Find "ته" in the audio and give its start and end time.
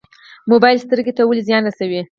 1.17-1.23